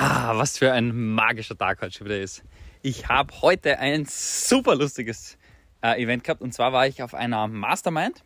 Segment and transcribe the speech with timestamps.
[0.00, 2.44] Ah, was für ein magischer Tag heute schon wieder ist.
[2.82, 5.36] Ich habe heute ein super lustiges
[5.82, 8.22] äh, Event gehabt und zwar war ich auf einer Mastermind,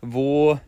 [0.00, 0.58] wo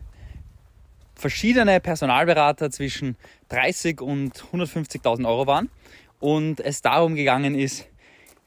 [1.15, 3.17] verschiedene Personalberater zwischen
[3.49, 5.71] 30 und 150.000 Euro waren
[6.19, 7.87] und es darum gegangen ist,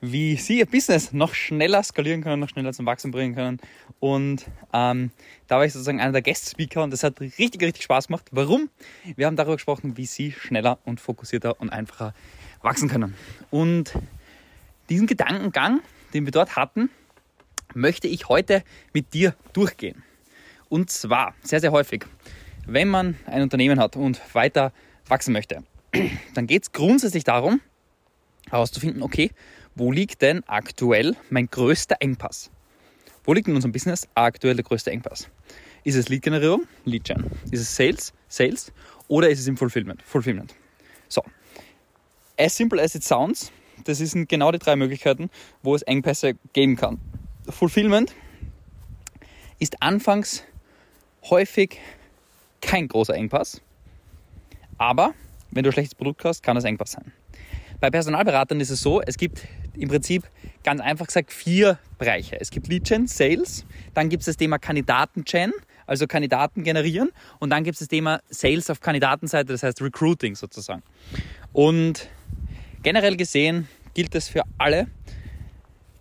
[0.00, 3.58] wie sie ihr Business noch schneller skalieren können, noch schneller zum Wachsen bringen können.
[3.98, 5.10] Und ähm,
[5.48, 8.26] da war ich sozusagen einer der Guest-Speaker und das hat richtig, richtig Spaß gemacht.
[8.30, 8.70] Warum?
[9.16, 12.14] Wir haben darüber gesprochen, wie sie schneller und fokussierter und einfacher
[12.62, 13.14] wachsen können.
[13.50, 13.92] Und
[14.88, 15.80] diesen Gedankengang,
[16.14, 16.90] den wir dort hatten,
[17.74, 18.62] möchte ich heute
[18.92, 20.02] mit dir durchgehen.
[20.68, 22.04] Und zwar sehr, sehr häufig,
[22.66, 24.72] wenn man ein Unternehmen hat und weiter
[25.08, 25.64] wachsen möchte,
[26.34, 27.60] dann geht es grundsätzlich darum,
[28.50, 29.30] herauszufinden, okay,
[29.78, 32.50] wo liegt denn aktuell mein größter Engpass?
[33.24, 35.28] Wo liegt in unserem Business aktuell der größte Engpass?
[35.84, 36.66] Ist es Lead-Generierung?
[36.84, 37.30] Lead-Gen.
[37.50, 38.12] Ist es Sales?
[38.28, 38.72] Sales.
[39.06, 40.02] Oder ist es im Fulfillment?
[40.02, 40.54] Fulfillment.
[41.08, 41.22] So.
[42.36, 43.52] As simple as it sounds,
[43.84, 45.30] das sind genau die drei Möglichkeiten,
[45.62, 47.00] wo es Engpässe geben kann.
[47.48, 48.14] Fulfillment
[49.58, 50.44] ist anfangs
[51.30, 51.78] häufig
[52.60, 53.60] kein großer Engpass,
[54.76, 55.14] aber
[55.50, 57.12] wenn du ein schlechtes Produkt hast, kann das Engpass sein.
[57.80, 60.24] Bei Personalberatern ist es so, es gibt im Prinzip
[60.64, 62.40] ganz einfach gesagt vier Bereiche.
[62.40, 65.52] Es gibt Lead Gen, Sales, dann gibt es das Thema Kandidaten Gen,
[65.86, 70.34] also Kandidaten generieren und dann gibt es das Thema Sales auf Kandidatenseite, das heißt Recruiting
[70.34, 70.82] sozusagen.
[71.52, 72.08] Und
[72.82, 74.86] generell gesehen gilt es für alle,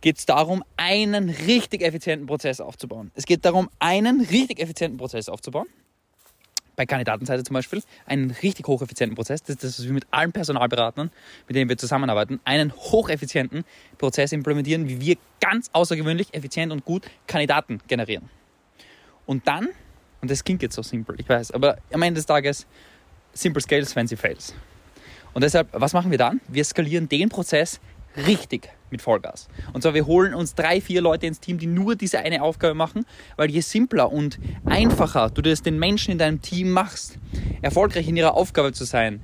[0.02, 3.12] geht es darum, einen richtig effizienten Prozess aufzubauen.
[3.16, 5.68] Es geht darum, einen richtig effizienten Prozess aufzubauen
[6.78, 9.42] bei Kandidatenseite zum Beispiel, einen richtig hocheffizienten Prozess.
[9.42, 11.12] Das ist das, was wir mit allen Personalberatern,
[11.48, 13.66] mit denen wir zusammenarbeiten, einen hocheffizienten
[13.98, 18.30] Prozess implementieren, wie wir ganz außergewöhnlich effizient und gut Kandidaten generieren.
[19.26, 19.68] Und dann,
[20.22, 22.66] und das klingt jetzt so simpel, ich weiß, aber am Ende des Tages,
[23.34, 24.54] simple scales, fancy fails.
[25.34, 26.40] Und deshalb, was machen wir dann?
[26.48, 27.80] Wir skalieren den Prozess
[28.16, 29.48] richtig mit Vollgas.
[29.74, 32.74] Und zwar, wir holen uns drei, vier Leute ins Team, die nur diese eine Aufgabe
[32.74, 33.06] machen,
[33.36, 37.18] weil je simpler und einfacher du das den Menschen in deinem Team machst,
[37.62, 39.22] erfolgreich in ihrer Aufgabe zu sein,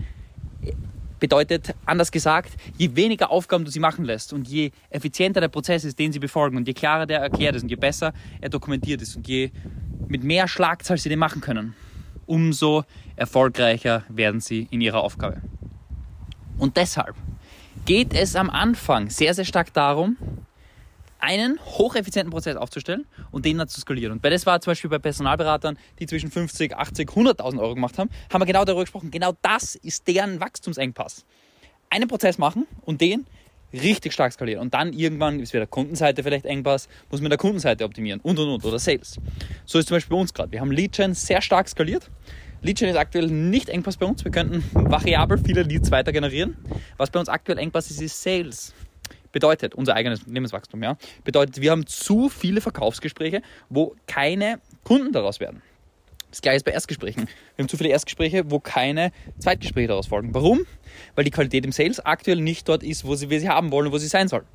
[1.23, 5.85] bedeutet, anders gesagt, je weniger Aufgaben du sie machen lässt und je effizienter der Prozess
[5.85, 9.01] ist, den sie befolgen und je klarer der erklärt ist und je besser er dokumentiert
[9.01, 9.49] ist und je
[10.09, 11.75] mit mehr Schlagzahl sie den machen können,
[12.25, 12.83] umso
[13.15, 15.41] erfolgreicher werden sie in ihrer Aufgabe.
[16.57, 17.15] Und deshalb
[17.85, 20.17] geht es am Anfang sehr, sehr stark darum,
[21.19, 24.11] einen hocheffizienten Prozess aufzustellen und den dann zu skalieren.
[24.13, 27.97] Und bei das war zum Beispiel bei Personalberatern, die zwischen 50, 80, 100.000 Euro gemacht
[27.97, 29.09] haben, haben wir genau darüber gesprochen.
[29.11, 31.25] Genau das ist deren Wachstumsengpass.
[31.89, 33.25] Einen Prozess machen und den
[33.71, 34.61] richtig stark skalieren.
[34.61, 38.49] Und dann irgendwann ist wieder Kundenseite vielleicht Engpass, muss man der Kundenseite optimieren und und
[38.49, 39.17] und oder Sales.
[39.65, 40.51] So ist zum Beispiel bei uns gerade.
[40.51, 42.09] Wir haben Lead-Gen sehr stark skaliert
[42.63, 44.23] Lead-Gen ist aktuell nicht Engpass bei uns.
[44.23, 46.55] Wir könnten variabel viele Leads weiter generieren.
[46.95, 48.73] Was bei uns aktuell Engpass ist, ist Sales.
[49.33, 50.95] Bedeutet, unser eigenes Unternehmenswachstum, ja.
[51.25, 55.61] Bedeutet, wir haben zu viele Verkaufsgespräche, wo keine Kunden daraus werden.
[56.31, 57.27] Das gleiche ist bei Erstgesprächen.
[57.55, 60.33] Wir haben zu viele Erstgespräche, wo keine Zweitgespräche daraus folgen.
[60.33, 60.65] Warum?
[61.15, 63.91] Weil die Qualität im Sales aktuell nicht dort ist, wo sie, wir sie haben wollen
[63.91, 64.45] wo sie sein soll.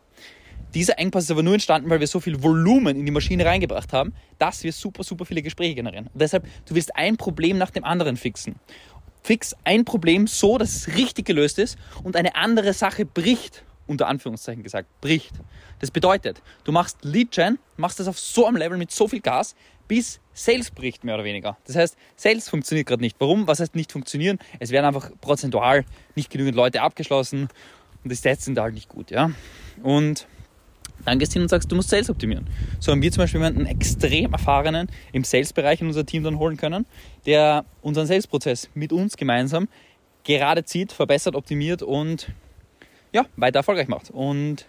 [0.75, 3.93] Dieser Engpass ist aber nur entstanden, weil wir so viel Volumen in die Maschine reingebracht
[3.93, 6.09] haben, dass wir super, super viele Gespräche generieren.
[6.13, 8.57] Und deshalb, du wirst ein Problem nach dem anderen fixen.
[9.23, 14.07] Fix ein Problem so, dass es richtig gelöst ist und eine andere Sache bricht, unter
[14.07, 15.33] Anführungszeichen gesagt, bricht.
[15.81, 19.21] Das bedeutet, du machst Lead Gen, machst das auf so einem Level mit so viel
[19.21, 19.55] Gas,
[19.89, 21.57] bis Sales bricht, mehr oder weniger.
[21.67, 23.17] Das heißt, Sales funktioniert gerade nicht.
[23.19, 23.47] Warum?
[23.47, 24.39] Was heißt nicht funktionieren?
[24.61, 27.49] Es werden einfach prozentual nicht genügend Leute abgeschlossen
[28.05, 29.31] und die Stats sind halt nicht gut, ja.
[29.83, 30.29] Und
[31.05, 32.47] dann gehst du hin und sagst, du musst Sales optimieren.
[32.81, 36.57] So haben wir zum Beispiel jemanden extrem erfahrenen im Sales-Bereich in unser Team dann holen
[36.57, 36.87] können,
[37.27, 39.69] der unseren Sales-Prozess mit uns gemeinsam
[40.25, 42.29] gerade zieht, verbessert, optimiert und
[43.13, 44.11] ja, weiter erfolgreich macht.
[44.11, 44.67] Und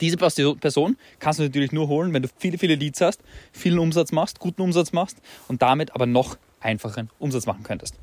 [0.00, 3.22] diese Person kannst du natürlich nur holen, wenn du viele, viele Leads hast,
[3.52, 5.18] vielen Umsatz machst, guten Umsatz machst
[5.48, 7.94] und damit aber noch einfachen Umsatz machen könntest.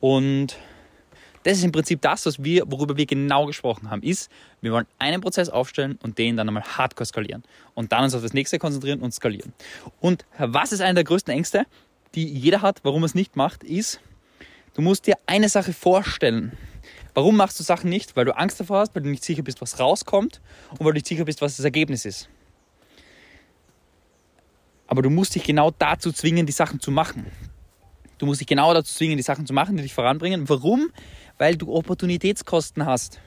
[0.00, 0.56] Und
[1.48, 4.30] das ist im Prinzip das, was wir, worüber wir genau gesprochen haben, ist,
[4.60, 7.42] wir wollen einen Prozess aufstellen und den dann einmal hardcore skalieren
[7.72, 9.54] und dann uns auf das nächste konzentrieren und skalieren.
[9.98, 11.64] Und was ist einer der größten Ängste,
[12.14, 13.98] die jeder hat, warum er es nicht macht, ist,
[14.74, 16.52] du musst dir eine Sache vorstellen.
[17.14, 18.14] Warum machst du Sachen nicht?
[18.14, 20.42] Weil du Angst davor hast, weil du nicht sicher bist, was rauskommt
[20.72, 22.28] und weil du nicht sicher bist, was das Ergebnis ist.
[24.86, 27.24] Aber du musst dich genau dazu zwingen, die Sachen zu machen.
[28.18, 30.48] Du musst dich genau dazu zwingen, die Sachen zu machen, die dich voranbringen.
[30.48, 30.90] Warum?
[31.38, 33.20] weil du Opportunitätskosten hast.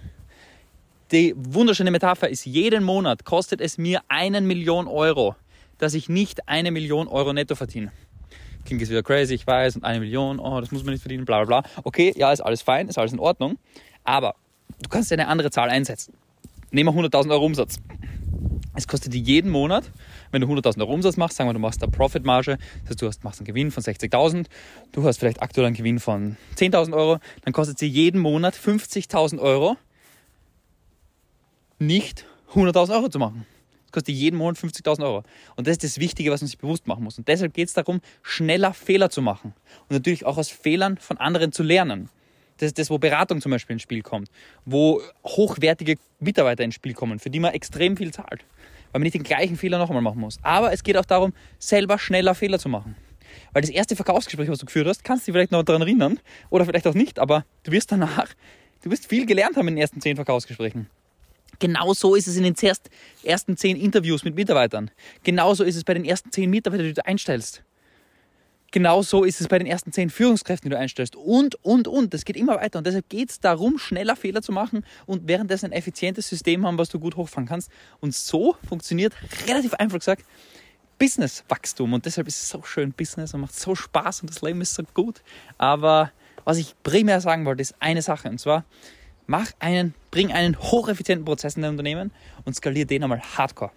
[1.12, 5.36] Die wunderschöne Metapher ist, jeden Monat kostet es mir einen Million Euro,
[5.78, 7.92] dass ich nicht eine Million Euro netto verdiene.
[8.64, 11.26] Klingt jetzt wieder crazy, ich weiß, und eine Million, oh, das muss man nicht verdienen,
[11.26, 11.70] bla bla bla.
[11.84, 13.58] Okay, ja, ist alles fein, ist alles in Ordnung.
[14.04, 14.36] Aber
[14.82, 16.14] du kannst eine andere Zahl einsetzen.
[16.70, 17.80] Nehmen wir 100.000 Euro Umsatz.
[18.74, 19.92] Es kostet dir jeden Monat,
[20.32, 23.08] wenn du 100.000 Euro Umsatz machst, sagen wir, du machst eine Profitmarge, das heißt, du
[23.08, 24.46] hast, machst einen Gewinn von 60.000,
[24.94, 29.40] du hast vielleicht aktuell einen Gewinn von 10.000 Euro, dann kostet dir jeden Monat 50.000
[29.40, 29.76] Euro,
[31.80, 33.46] nicht 100.000 Euro zu machen.
[33.88, 35.24] Es kostet jeden Monat 50.000 Euro.
[35.58, 37.18] Und das ist das Wichtige, was man sich bewusst machen muss.
[37.18, 39.54] Und deshalb geht es darum, schneller Fehler zu machen.
[39.90, 42.10] Und natürlich auch aus Fehlern von anderen zu lernen.
[42.62, 44.30] Das ist das, wo Beratung zum Beispiel ins Spiel kommt,
[44.66, 48.46] wo hochwertige Mitarbeiter ins Spiel kommen, für die man extrem viel zahlt,
[48.92, 50.38] weil man nicht den gleichen Fehler nochmal machen muss.
[50.44, 52.96] Aber es geht auch darum, selber schneller Fehler zu machen.
[53.52, 56.20] Weil das erste Verkaufsgespräch, was du geführt hast, kannst du dich vielleicht noch daran erinnern
[56.52, 58.28] oder vielleicht auch nicht, aber du wirst danach,
[58.84, 60.86] du wirst viel gelernt haben in den ersten zehn Verkaufsgesprächen.
[61.58, 62.56] Genau so ist es in den
[63.24, 64.92] ersten zehn Interviews mit Mitarbeitern.
[65.24, 67.64] Genauso ist es bei den ersten zehn Mitarbeitern, die du einstellst.
[68.72, 71.18] Genauso ist es bei den ersten zehn Führungskräften, die du einstellst.
[71.18, 72.14] Und, und, und.
[72.14, 72.80] Das geht immer weiter.
[72.80, 76.78] Und deshalb geht es darum, schneller Fehler zu machen und währenddessen ein effizientes System haben,
[76.78, 77.70] was du gut hochfahren kannst.
[78.00, 79.14] Und so funktioniert,
[79.48, 80.26] relativ einfach gesagt,
[80.98, 81.92] Businesswachstum.
[81.92, 84.74] Und deshalb ist es so schön Business und macht so Spaß und das Leben ist
[84.74, 85.22] so gut.
[85.58, 86.12] Aber
[86.46, 88.30] was ich primär sagen wollte, ist eine Sache.
[88.30, 88.64] Und zwar,
[89.28, 92.12] mach einen, bring einen hocheffizienten Prozess in dein Unternehmen
[92.46, 93.72] und skalier den einmal hardcore.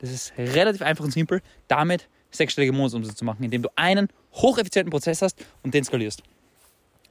[0.00, 1.40] Das ist relativ einfach und simpel.
[1.66, 6.22] Damit sechsstellige Monatsumsätze zu machen, indem du einen hocheffizienten Prozess hast und den skalierst.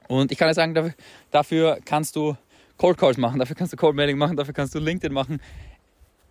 [0.08, 0.94] Und ich kann dir sagen,
[1.30, 2.36] dafür, kannst du
[2.78, 5.40] Cold Calls machen, dafür kannst du Cold Mailing machen, dafür kannst du LinkedIn machen.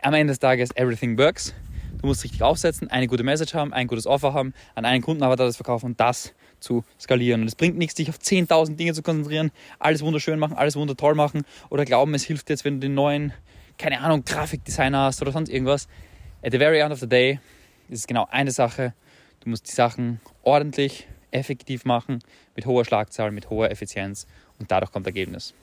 [0.01, 1.53] Am Ende des Tages, everything works.
[1.99, 5.23] Du musst richtig aufsetzen, eine gute Message haben, ein gutes Offer haben, an einen Kunden
[5.23, 7.41] aber das verkaufen und das zu skalieren.
[7.41, 11.15] Und es bringt nichts, dich auf 10.000 Dinge zu konzentrieren, alles wunderschön machen, alles wundertoll
[11.15, 13.33] machen oder glauben, es hilft jetzt, wenn du den neuen,
[13.77, 15.87] keine Ahnung, Grafikdesigner hast oder sonst irgendwas.
[16.43, 17.39] At the very end of the day,
[17.89, 18.93] ist es genau eine Sache.
[19.47, 22.19] Du musst die Sachen ordentlich, effektiv machen,
[22.57, 24.27] mit hoher Schlagzahl, mit hoher Effizienz
[24.59, 25.53] und dadurch kommt Ergebnis.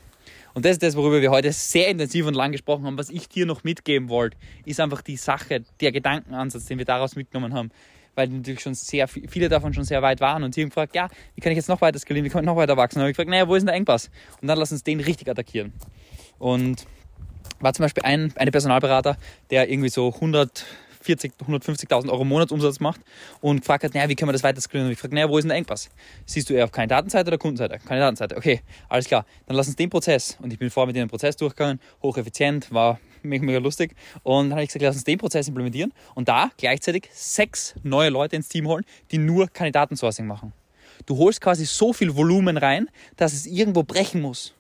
[0.55, 2.97] Und das ist das, worüber wir heute sehr intensiv und lang gesprochen haben.
[2.97, 7.15] Was ich dir noch mitgeben wollte, ist einfach die Sache, der Gedankenansatz, den wir daraus
[7.15, 7.71] mitgenommen haben.
[8.15, 11.11] Weil natürlich schon sehr viele davon schon sehr weit waren und sie haben gefragt, ja,
[11.35, 12.97] wie kann ich jetzt noch weiter skalieren, wie kann ich noch weiter wachsen?
[12.97, 14.09] Und dann habe ich gefragt, naja, wo ist denn der Engpass?
[14.41, 15.75] Und dann lass uns den richtig attackieren.
[16.39, 16.87] Und
[17.61, 19.19] war zum Beispiel ein eine Personalberater,
[19.51, 20.65] der irgendwie so 100
[21.05, 23.01] 40, 150.000 Euro Monatsumsatz macht
[23.41, 24.87] und gefragt hat, naja, wie können wir das weiter skalieren?
[24.87, 25.91] Und ich frage, naja, wo ist denn der Engpass?
[26.25, 27.79] Siehst du eher auf Kandidatenseite oder Kundenseite?
[27.79, 29.27] Kandidatenseite, okay, alles klar.
[29.47, 32.99] Dann lass uns den Prozess, und ich bin vorher mit dem Prozess durchgegangen, hocheffizient, war
[33.23, 33.95] mega, mega lustig.
[34.23, 38.11] Und dann habe ich gesagt, lass uns den Prozess implementieren und da gleichzeitig sechs neue
[38.11, 40.53] Leute ins Team holen, die nur Kandidatensourcing machen.
[41.07, 44.55] Du holst quasi so viel Volumen rein, dass es irgendwo brechen muss.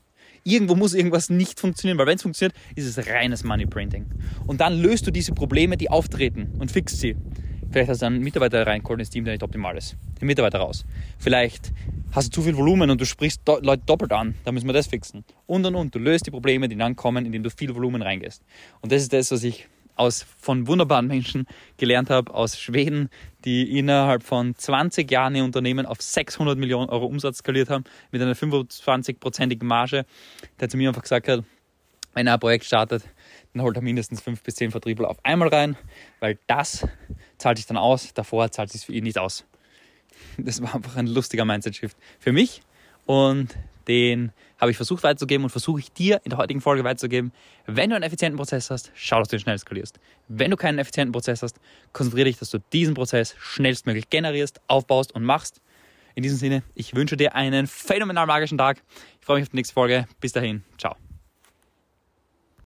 [0.45, 4.05] Irgendwo muss irgendwas nicht funktionieren, weil wenn es funktioniert, ist es reines Money Printing.
[4.47, 7.17] Und dann löst du diese Probleme, die auftreten und fixst sie.
[7.71, 9.97] Vielleicht hast du einen Mitarbeiter reingeholt ins Team, der nicht optimal ist.
[10.21, 10.85] Den Mitarbeiter raus.
[11.19, 11.73] Vielleicht
[12.13, 14.35] hast du zu viel Volumen und du sprichst Leute doppelt an.
[14.45, 15.25] Da müssen wir das fixen.
[15.47, 15.95] Und und und.
[15.95, 18.45] Du löst die Probleme, die dann kommen, indem du viel Volumen reingehst.
[18.81, 21.47] Und das ist das, was ich aus, von wunderbaren Menschen
[21.77, 23.11] gelernt habe aus Schweden,
[23.45, 28.21] die innerhalb von 20 Jahren ihr Unternehmen auf 600 Millionen Euro Umsatz skaliert haben, mit
[28.23, 30.07] einer 25-prozentigen Marge,
[30.61, 31.45] der zu mir einfach gesagt hat,
[32.15, 33.05] wenn er ein Projekt startet,
[33.53, 35.77] dann holt er mindestens 5 bis 10 Vertriebler auf einmal rein,
[36.21, 36.87] weil das
[37.39, 39.45] zahlt sich dann aus, davor zahlt sich für ihn nicht aus.
[40.39, 42.63] Das war einfach ein lustiger Mindset-Shift für mich
[43.07, 43.57] und
[43.89, 47.33] den habe ich versucht weiterzugeben und versuche ich dir in der heutigen Folge weiterzugeben.
[47.67, 49.99] Wenn du einen effizienten Prozess hast, schau, dass du ihn schnell skalierst.
[50.29, 51.59] Wenn du keinen effizienten Prozess hast,
[51.93, 55.61] konzentriere dich, dass du diesen Prozess schnellstmöglich generierst, aufbaust und machst.
[56.15, 58.83] In diesem Sinne, ich wünsche dir einen phänomenal magischen Tag.
[59.21, 60.07] Ich freue mich auf die nächste Folge.
[60.21, 60.97] Bis dahin, ciao.